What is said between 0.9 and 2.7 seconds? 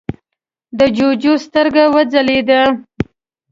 جُوجُو سترګه وځلېده: